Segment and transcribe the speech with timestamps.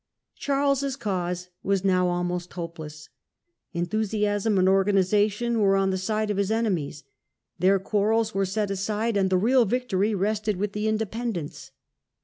[0.35, 3.09] Charles's cause was now almost hopeless.
[3.71, 7.03] Enthusiasm and organization were on the side of his enemies.
[7.59, 10.57] Their Failure of the quarrels were laid aside, and the real victory Royal cause, rested
[10.57, 11.69] with the Independents.